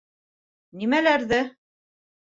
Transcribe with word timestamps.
—Нимәләрҙе? 0.83 1.41